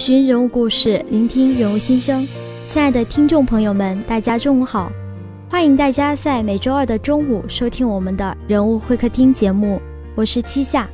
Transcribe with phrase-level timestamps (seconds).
[0.00, 2.26] 寻人物故事，聆听人物心声。
[2.66, 4.90] 亲爱的听众朋友们，大家中午好。
[5.46, 9.78] 欢迎大家在每周二的中午收听我们的人物会客厅节目，
[10.14, 10.88] 我是七夏。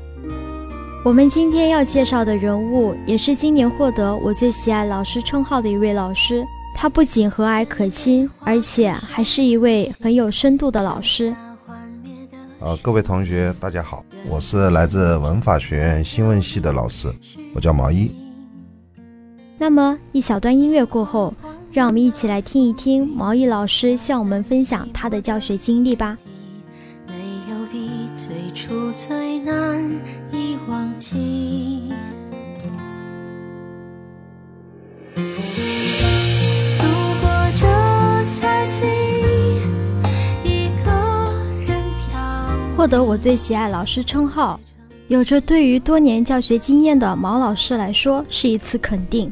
[1.05, 6.45] 我们今天要介绍的人物，也是今年获得我最喜爱老师称号的一位老师。
[6.75, 11.33] 他不仅和蔼可亲，而且还是一位很有深度的老师。
[12.59, 17.09] 呃，各位同学，大家好，我是来自文法学院新闻系的老师，
[17.55, 18.11] 我叫毛一。
[19.59, 21.35] 那么一小段音乐过后。
[21.73, 26.17] 让我们一起来听一听毛毅老师向我们分享他的教学经历吧。
[42.75, 44.59] 获得我最喜爱老师称号，
[45.09, 49.31] 有着对于多年教学经验的毛老师来说，是一次肯定。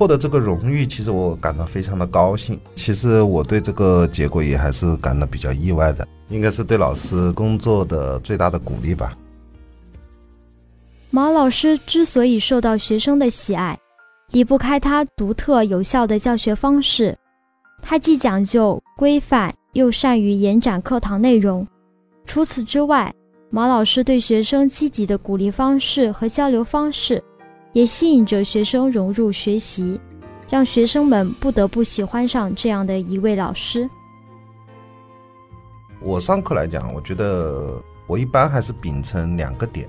[0.00, 2.58] 获得这个荣誉，其实我感到非常的高兴。
[2.74, 9.12] 其实我对这个结果也还是感到比较意外的，应该是对老师工作的最大的鼓励吧。
[11.10, 13.78] 毛老师之所以受到学生的喜爱，
[14.30, 17.14] 离不开他独特有效的教学方式。
[17.82, 21.66] 他既讲究规范，又善于延展课堂内容。
[22.24, 23.14] 除此之外，
[23.50, 27.22] 毛老师对学生积极的鼓励方式和交流方式。
[27.72, 30.00] 也吸引着学生融入学习，
[30.48, 33.88] 让学生们不得不喜欢上这样的一位老师。
[36.00, 39.88] 我上课来讲，我觉得我一般还是秉承两个点，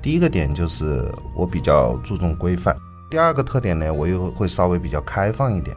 [0.00, 2.74] 第一个点就是我比较注重规范，
[3.08, 5.76] 第二个特点呢，我又会稍微比较开放一点，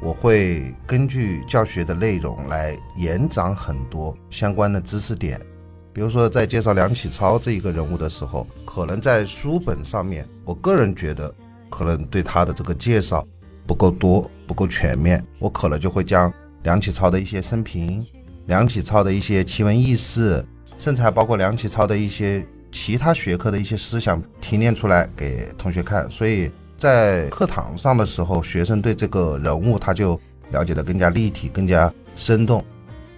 [0.00, 5.40] 我会根据教学的内容来延展很多相关的知识点。
[5.92, 11.34] 比如说，在介绍梁启超这一个人物的时候，可能在书本上面，我个人觉得
[11.68, 13.26] 可能对他的这个介绍
[13.66, 18.06] 不够多、不够全面，我可能就会将梁启超的一些生平、
[18.46, 20.44] 梁启超的一些奇闻异事，
[20.78, 26.08] 甚至还包括梁启超的一些其他学科的一些思想提炼出来给同学看。
[26.08, 30.18] 所以在课堂上的时候，学生对这个人物他就
[30.52, 32.64] 了解的更加立体、更加生动。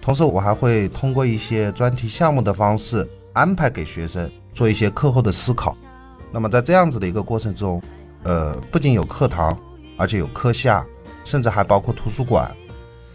[0.03, 5.77] 同时，我还会通过一些专题项目的方式安排给学生做一些课后的思考。
[6.29, 7.81] 那么，在这样子的一个过程中，
[8.23, 9.57] 呃，不仅有课堂，
[9.95, 10.85] 而且有课下，
[11.23, 12.53] 甚至还包括图书馆。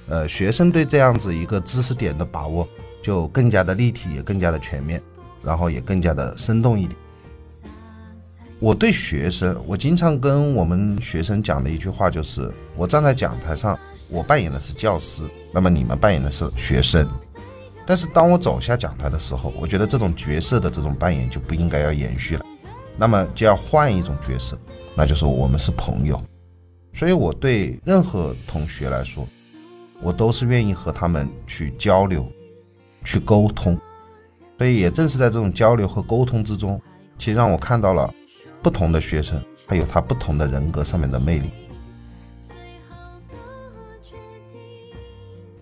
[0.08, 2.66] 呃，学生对这样子一个知识点的把握
[3.02, 5.02] 就更加的立体，也更加的全面，
[5.42, 6.96] 然后也更加的生动一点。
[8.58, 13.78] 我对学生，我经常跟我们学生讲的一句话就是：我站在讲台上。
[14.08, 15.22] 我扮演的是教师，
[15.52, 17.08] 那么你们扮演的是学生。
[17.86, 22.44] 但是当我走下讲台的时候，我觉得这种角色的这种扮演就不应该要延续了，
[22.96, 24.58] 那么就要换一种角色，
[24.94, 26.22] 那就是我们是朋友。
[26.92, 29.26] 所以我对任何同学来说，
[30.02, 32.26] 我都是愿意和他们去交流、
[33.04, 33.78] 去沟通。
[34.58, 36.80] 所以也正是在这种交流和沟通之中，
[37.18, 38.12] 其实让我看到了
[38.62, 41.50] 不同的学生，还有他不同的人格上面的魅力。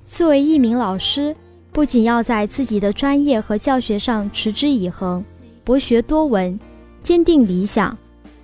[0.07, 1.35] 作为一名老师，
[1.73, 5.23] 不仅要在自己的专业和教学上持之以恒，
[5.65, 6.59] 博学多闻，
[7.03, 7.99] 坚定理想，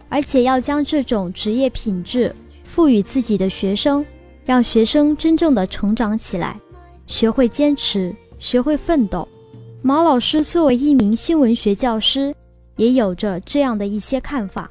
[0.09, 4.05] 而且要将这种职业品质赋予自己的学生，
[4.45, 6.61] 让学生真正的成长起来，
[7.07, 9.27] 学会坚持，学会奋斗。
[9.83, 12.35] 毛老师作为一名新闻学教师，
[12.75, 14.69] 也有着这样的一些看法。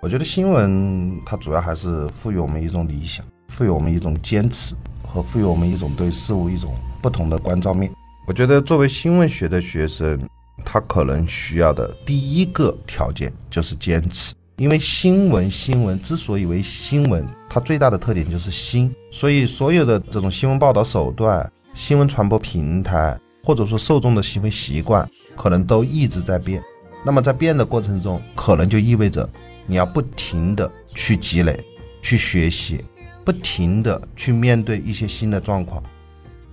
[0.00, 4.74] 我觉得新闻它主要还是赋予我们一种理想，赋予我们一种坚持。
[5.06, 7.92] 和赋予我们一种对事物一种不同的关照面。
[8.26, 10.18] 我觉得作为新闻学的学生，
[10.64, 14.32] 他可能需要的第一个条件就是坚持。
[14.56, 25.06] 因为新闻，新闻之所以为新闻，它最大的特点就是新，所以所有的这种新闻报道手段、新闻传播平台，或者说受众的行为习惯，
[25.36, 26.62] 可能都一直在变。
[27.04, 29.28] 那么在变的过程中，可能就意味着
[29.66, 31.62] 你要不停的去积累、
[32.00, 32.82] 去学习。
[33.24, 35.82] 不停的去面对一些新的状况，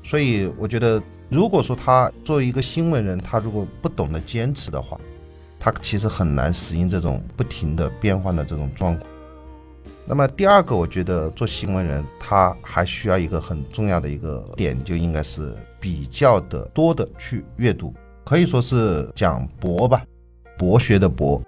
[0.03, 4.99] 所以我觉得，如果说他作为一个新闻人，他如果不懂得坚持的话，
[5.59, 9.09] 他其实很难适应这种不停的变换的这种状况。
[10.05, 17.93] 那么第二个，我觉得做新闻人，他还需要一个很重要的一个点，就应该是比较的多的去阅读，
[18.23, 20.03] 可以说是讲博吧，
[20.57, 21.41] 博学的博。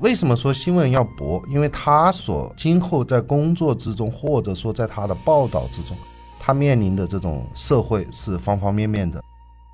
[0.00, 1.42] 为什么说新闻要博？
[1.48, 5.96] 因为他所今后在工作之中，或者说在他的报道之中，
[6.38, 9.20] 他面临的这种社会是方方面面的。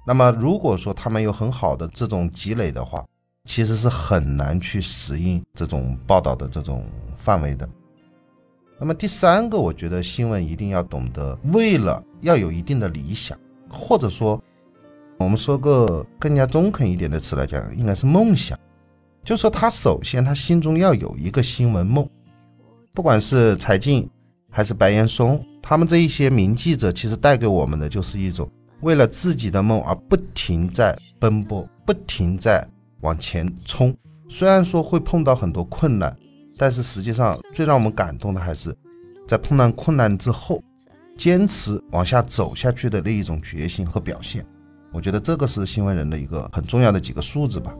[0.07, 3.05] 那么，如果说他没有很好的这种积累的话，
[3.47, 6.85] 其实是很难去适应这种报道的这种
[7.19, 7.69] 范围的。
[8.79, 13.39] 那么第三个，我觉得新闻一定要懂得，为了要有一定的理想，
[13.69, 14.43] 或者说
[15.19, 18.59] 我们说个更加中肯一点的词来讲，应该是梦想。
[19.25, 22.07] 就说他首先他心中要有一个新闻梦，
[22.93, 24.09] 不管是柴静
[24.51, 28.49] 还是白岩松，他们这一些名记者，其实带给我们的就是一种
[28.83, 32.63] 为了自己的梦而不停在奔波，不停在
[33.01, 33.97] 往前冲。
[34.29, 36.15] 虽然说会碰到很多困难，
[36.59, 38.77] 但是实际上最让我们感动的还是
[39.27, 40.63] 在碰到困难之后，
[41.17, 44.45] 坚持往下走下去的那一种决心和表现。
[44.93, 47.75] 我觉得这个是新闻人的一个很重要的几个素质吧。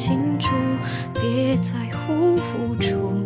[0.00, 0.48] 清楚，
[1.12, 3.22] 别在乎付出，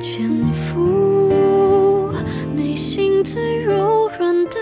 [0.00, 2.12] 潜伏
[2.54, 4.52] 内心最柔软的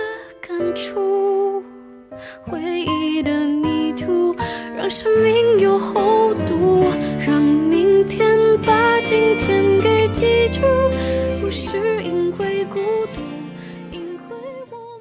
[0.40, 1.62] 感触。
[2.46, 4.34] 回忆的泥土，
[4.74, 6.86] 让生命有厚度，
[7.26, 10.62] 让明天把今天给记住。
[11.42, 12.80] 不是因为孤
[13.12, 13.20] 独。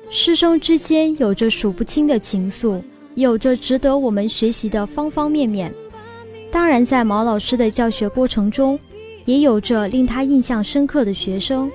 [0.09, 2.81] 师生之间有着数不清的情愫，
[3.15, 5.73] 有着值得我们学习的方方面面。
[6.51, 8.77] 当然，在毛老师的教学过程中，
[9.23, 11.71] 也有着令他印象深刻的学生。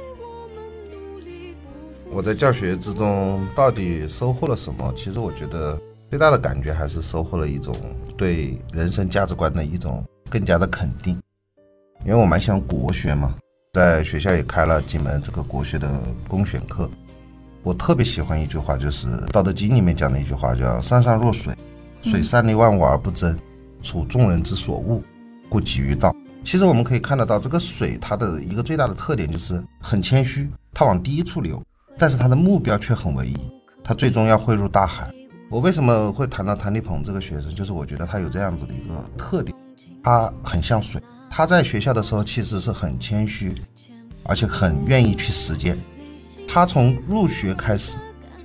[2.10, 4.92] 我在教学之中到底收获了什么？
[4.94, 5.80] 其实我觉得
[6.10, 7.74] 最大的感觉还是收获了一种
[8.18, 11.18] 对人生价值观的一种更加的肯定。
[12.04, 13.34] 因为我蛮喜欢国学嘛，
[13.72, 15.90] 在学校也开了几门这个国学的
[16.28, 16.88] 公选课。
[17.62, 21.54] 我特别喜欢一句话，就是《道德经》里面讲的一句话，叫“山山若水，
[22.02, 23.36] 水善利万物而不争，
[23.86, 25.00] 处众人之所恶，
[25.48, 26.14] 故几于道”。
[26.42, 31.62] 其实我们可以看得到，这个水它的一个最大的特点就是很谦虚，它往低处流，
[31.96, 33.36] 但是它的目标却很唯一，
[33.82, 35.12] 它最终要汇入大海。
[35.48, 37.54] 我为什么会谈到谭立鹏这个学生？
[37.54, 39.56] 就是我觉得他有这样子的一个特点，
[40.02, 41.00] 他很像水。
[41.30, 43.54] 他在学校的时候其实是很谦虚，
[44.24, 45.78] 而且很愿意去实践。
[46.48, 47.96] 他从入学开始，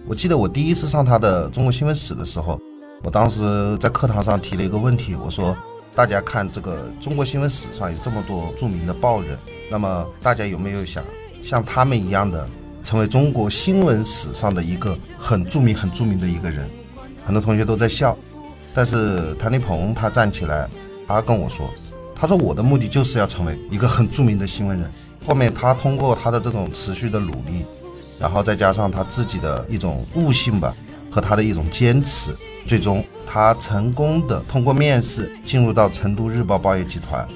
[0.07, 2.59] 我记得我第一次上他的中国新闻史的时候，
[3.03, 5.57] 我当时在课堂上提了一个问题，我说：
[5.95, 9.37] 大家看这个中国新闻史上有这么多著名的报人，
[9.71, 11.03] 那么大家有没有想
[11.41, 12.47] 像他们一样的
[12.83, 16.69] 成为中国新闻史上的一个很著名、很著名的一个人？
[17.25, 18.15] 很多同学都在笑，
[18.73, 20.69] 但是谭立鹏他站起来，
[21.07, 21.71] 他跟我说：
[22.15, 24.91] 他说我的目的就是要成为一个很著名的新闻人。
[25.25, 27.65] 后面他通过他的这种持续的努力。
[28.19, 30.71] 然后再加上他自己的一种悟性吧，
[31.09, 32.29] 和他的一种坚持，
[32.67, 37.27] 最终他成功的通过面试进入到成都日报报业集团，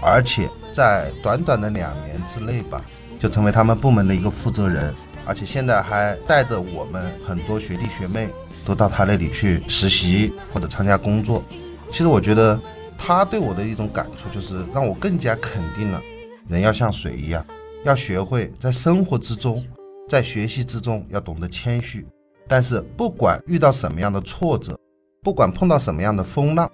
[0.00, 2.84] 而且在短短的两年之内吧，
[3.18, 8.28] 就成为他们部门的一个负责人，而且现在还带着我们很多学弟学妹
[8.64, 11.42] 都到他那里去实习或者参加工作。
[11.90, 12.58] 其实我觉得
[12.96, 16.00] 他对我的一种感触就是让我更加肯定了，
[16.48, 17.44] 人要像水一样，
[17.84, 19.64] 要学会在生活之中。
[20.08, 22.04] 在学习之中要懂得谦虚，
[22.52, 24.78] 但是不管遇到什么样的挫折，
[25.22, 26.70] 不管碰到什么样的风浪，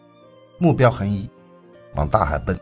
[0.58, 1.30] 目标很一，
[1.94, 2.58] 往大海奔。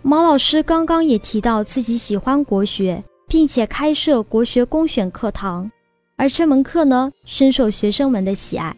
[0.00, 5.68] 毛老师刚刚也提到自己喜欢国学，并且开设国学公选课堂，
[6.14, 8.72] 而这门课呢，深受学生们的喜爱，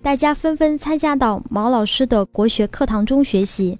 [0.00, 3.76] 大家纷纷参加到毛老师的国学课堂中学习。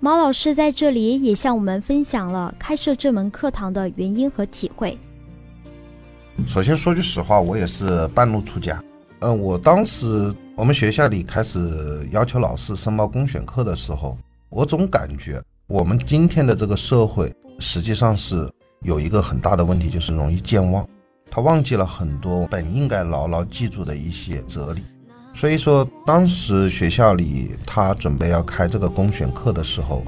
[0.00, 4.98] 毛老师在这里也向我们分享了开设这门课堂的原因和体会。
[6.44, 8.82] 首先说句实话，我也是半路出家。
[9.20, 14.18] 嗯，我当时我们学校里开始要求老师申报公选课的时候，
[14.50, 18.48] 我总感觉我们今天的这个社会实际上是
[18.82, 20.86] 有一个很大的问题，就是容易健忘，
[21.30, 24.82] 他忘记了很多本应该牢牢记住的一些哲理。
[25.34, 30.02] 所以说，当时学校里他准备要开这个公选课的时候，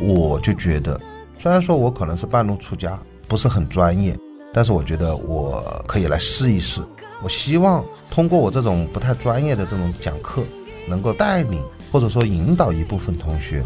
[0.00, 1.00] 我就觉得，
[1.38, 4.16] 虽然说我可能是半路出家，不是很专业，
[4.52, 6.80] 但是我觉得我可以来试一试。
[7.22, 10.42] 我希望通过我这种不太专业的这种讲课，
[10.88, 13.62] 能够带领或者说引导一部分同学，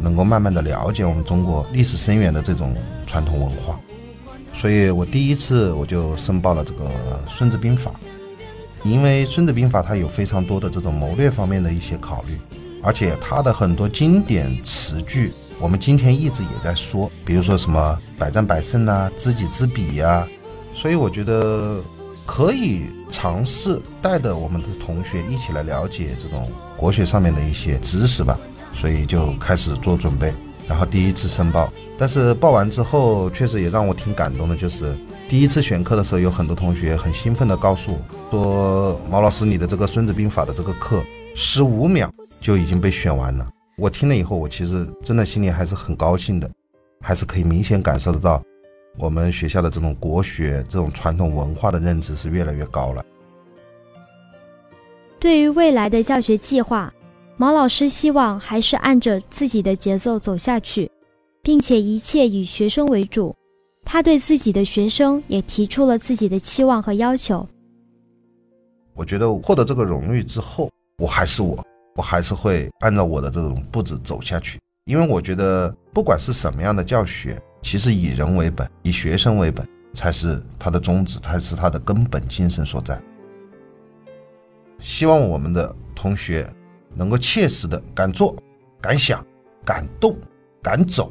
[0.00, 2.74] 能够慢慢的了解我们中国历史深远的这种
[3.06, 3.78] 传统文化。
[4.52, 6.84] 所以我第一次我就申报了这个
[7.28, 7.90] 《孙子兵法》。
[8.84, 12.38] 因为《孙子兵法》它有非常多的这种谋略方面的一些考虑，
[12.82, 20.26] 而且它的很多经典词句，我们今天一直也在说，比如说什么百战百胜啊、知己知彼呀，
[20.74, 21.80] 所以我觉得
[22.26, 28.38] 可以尝试带着我们的同学一起来了解这种国学上面的一些知识吧，
[28.74, 30.34] 所以就开始做准备，
[30.68, 34.96] 然后第一次申报，但是报完之后，确实也让我挺感动的，就是。
[35.26, 37.98] 第一次选课的时候，有很多同学很兴奋地告诉我，
[38.30, 41.02] 说毛老师，你的这个《孙子兵法》的这个课，
[41.34, 43.48] 十五秒就已经被选完了。
[43.76, 46.48] 我听了以后，我其实真的心里还是很高兴的，
[47.00, 48.42] 还是可以明显感受得到，
[48.96, 53.04] 我们学校的这种国学、这种传统文化的认知是越来越高了。
[55.18, 56.92] 对于未来的教学计划，
[57.36, 60.88] 毛老师希望还是按着自己的节奏走下去，
[61.42, 63.34] 并且一切以学生为主。
[63.84, 67.46] 他对自己的学生也提出了自己的期望和要求。
[68.94, 71.62] 我觉得获得这个荣誉之后，我还是我，
[71.96, 74.58] 我还是会按照我的这种步子走下去。
[74.84, 83.00] 因为我觉得，不管是什么样的教学，其实以人为本，以学生为本，才是它的宗旨，才是它的根本精神所在。
[84.78, 86.46] 希望我们的同学
[86.94, 88.36] 能够切实的敢做、
[88.80, 89.24] 敢想、
[89.64, 90.14] 敢动、
[90.62, 91.10] 敢走。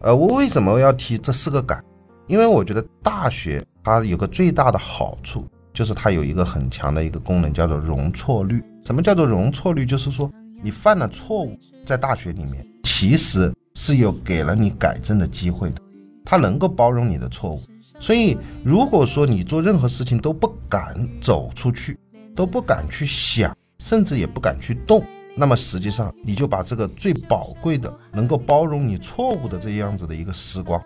[0.00, 1.84] 呃，我为什么要提这四个敢？
[2.26, 8.64] 因为我觉得大学它有个最大的好处，就是它有一个很强的一个功能，叫做容错率。
[8.84, 9.84] 什么叫做容错率？
[9.84, 10.30] 就是说
[10.62, 15.80] 你犯了错误，在大学里面其实是有给了你改正的机会的，
[16.24, 17.62] 它能够包容你的错误。
[17.98, 21.98] 所以如果说你做任何事情都不敢走出去，
[22.34, 25.04] 都不敢去想，甚至也不敢去动，
[25.36, 30.82] 那么实际上你就把这个最宝贵的能够包容你错误的这样子的一个时光。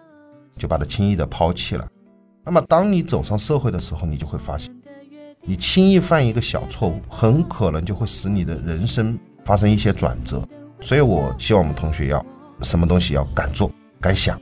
[0.57, 1.85] 就把它轻易的抛弃了。
[2.45, 4.73] 那么，当你走上社会的时候，你就会发现，
[5.47, 10.43] 你轻易犯一个小错误，很可能就会使你的人生发生一些转折。
[10.81, 12.25] 所以，我希望我们同学要
[12.63, 13.71] 什么东西要敢做
[14.01, 14.41] 敢想。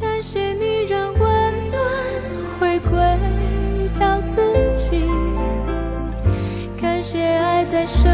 [0.00, 1.20] 感谢你让温
[1.70, 1.80] 暖
[2.58, 3.00] 回归
[3.98, 4.40] 到自
[4.76, 5.06] 己，
[6.80, 8.04] 感谢爱在生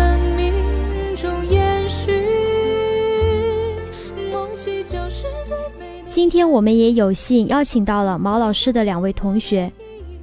[6.17, 9.71] 今天我们也有幸邀请到了毛老师的两位同学，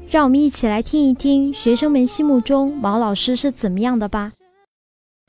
[0.10, 4.32] 让我们一起来听一听学生们心目中毛老师是怎么样的吧。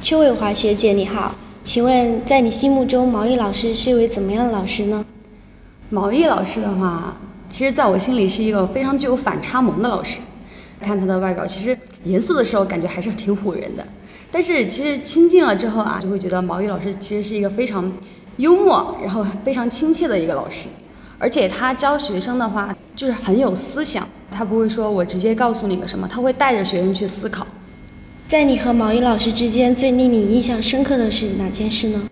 [0.03, 5.05] 邱伟华学姐你好，请问在你心目中毛毅老师是一位怎么样的老师呢？
[5.91, 7.19] 毛毅老师的话，
[7.51, 10.21] 其实在我心里是一个非常具有反差萌的老师。
[10.81, 13.87] 看他的外表，其实严肃的时候感觉还是挺唬人的，
[14.33, 17.93] 但是其实亲近了之后啊，就会觉得毛毅老师其实是一个非常。
[18.37, 20.69] 幽默，然后非常亲切的一个老师，
[21.19, 27.47] 而且他教学生的话就是很有思想，他不会说我直接告诉你个什么，他会带着学生去思考。
[28.27, 32.09] 在你和毛衣老师之间最令你印象深刻的是哪件事呢？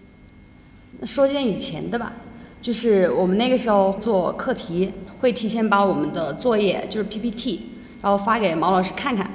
[1.04, 2.12] 说件以前的吧，
[2.60, 7.62] 就是我们那个时候做课题，会提前把我们的作业就是 PPT，
[8.00, 9.30] 然后发给毛老师看看。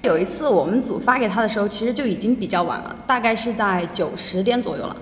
[0.00, 4.96] 有一次我们组发给他的时候，其实就已经比较晚了，大概是在九十点左右了。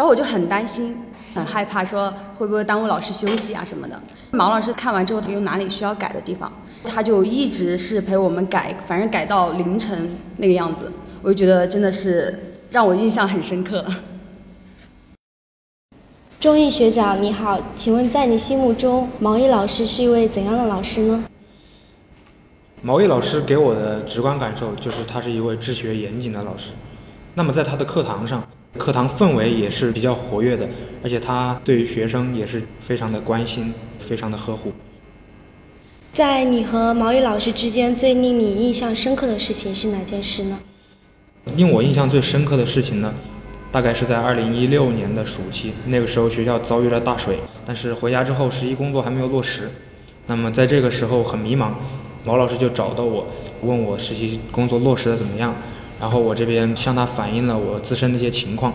[0.00, 0.96] 然后我就很担心，
[1.34, 4.00] 很害怕，说会不会耽误老师休息啊什么的。
[4.30, 6.50] 毛老师看完之后，他有哪里需要改的地方，
[6.82, 10.90] 他就一直是陪我们改，反正改到凌晨那个样子，
[11.20, 13.84] 我就觉得真的是让我印象很深刻。
[16.40, 21.24] 钟毅学长你好，请问在你心目中，毛毅老师是一位怎样的老师呢？
[22.80, 26.70] 毛毅老师给我的直观感受就是他是一位治学严谨的老师。
[27.34, 28.48] 那么在他的课堂上。
[28.78, 30.68] 课堂氛围也是比较活跃的，
[31.02, 34.72] 而且他对于学生也是非常的关心，非常的呵护。
[36.12, 40.58] 在你和毛宇老师之间最令你印象深刻的事情是哪件事呢？
[41.56, 43.14] 令我印象最深刻的事情呢，
[43.72, 49.70] 大概是在二零一六年的暑期，那个时候学校遭遇了大水，但是回家之后实习工作还没有落实，
[50.26, 51.70] 那么在这个时候很迷茫，
[52.24, 53.26] 毛老师就找到我，
[53.62, 55.54] 问我实习工作落实的怎么样，
[56.00, 58.72] 然后我这边向他反映了我自身的一些情况。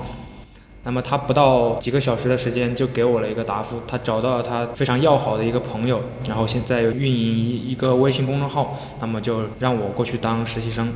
[0.83, 10.93] 那么他不到几个小时的时间就给我了一个答复，他找到了他非常要好的一个朋友，然后现在运营一一个微信公众号，那么就让我过去当实习生。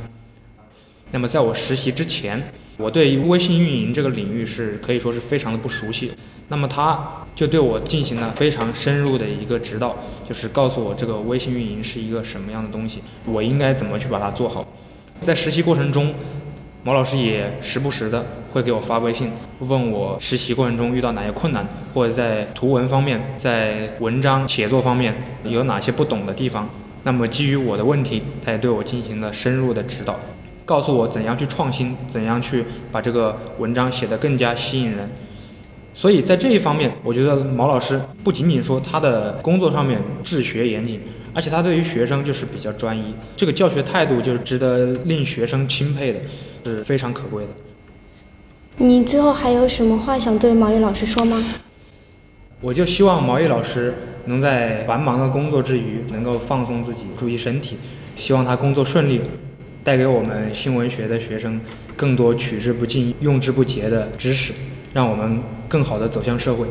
[1.10, 6.12] 那么在我实习之前，我对微信运营这个领域是可以说是非常的不熟悉，
[6.46, 9.96] 那么他就对我进行了非常深入的一个指导，
[10.28, 14.64] 就是告诉我这个微信运营是一个什么样的东西，我应该怎么去把它做好。
[15.20, 16.12] 在实习过程中。
[16.82, 26.70] 毛老师也时不时的会给我发微信，问我实习过程中遇到哪些困难，或者在图文方面，在文章写作方面有哪些不懂的地方。
[27.02, 30.18] 那么基于我的问题，他也对我进行了深入的指导，
[30.64, 35.10] 告诉我怎样去创新，怎样去把这个文章写得更加吸引人。
[35.92, 40.98] 所以在这一方面，我觉得毛老师不仅仅说他的工作上面治学严谨。
[41.32, 46.20] 而且他对于学生就是比较专一，这个教学态度就是值得令学生钦佩的，
[46.64, 47.50] 是非常可贵的。
[48.76, 51.44] 你最后还有什么话想对毛毅老师说吗？
[52.60, 53.94] 我就希望毛毅老师
[54.26, 57.76] 能在繁忙的工作之余能够放松自己，注意身体。
[58.16, 59.20] 希望他工作顺利，
[59.82, 61.60] 带给我们新闻学的学生
[61.96, 64.52] 更多取之不尽、用之不竭的知识，
[64.92, 66.66] 让我们更好的走向社会。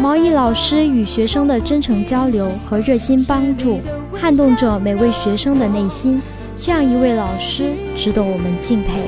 [0.00, 3.80] 毛衣老师与学生的真诚交流和热心帮助，
[4.12, 6.20] 撼动着每位学生的内心。
[6.56, 9.02] 这样一位老师，值得我们敬佩。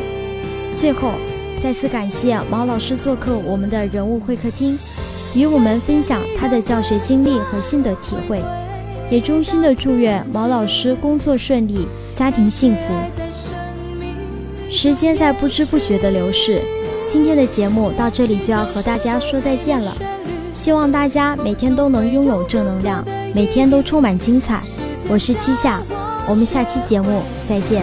[0.74, 1.12] 最后，
[1.62, 4.78] 再次感谢毛老师做客我们的人物会客厅，
[5.34, 8.40] 与我们分享他的教学经历和心得体会。
[9.10, 12.80] 也衷心的祝愿毛老师工作顺利，家庭幸福。
[14.70, 16.62] 时间在不知不觉的流逝，
[17.10, 19.96] 今天的节目到这里就要和大家说再见了。
[20.52, 24.62] 希望大家每天都能拥有正能量，每天都充满精彩。
[25.08, 25.80] 我是七夏，
[26.28, 27.82] 我们下期节目再见。